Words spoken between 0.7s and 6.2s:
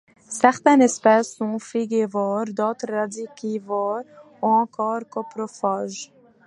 espèces sont frugivores, d'autres radicivores ou encore coprophages.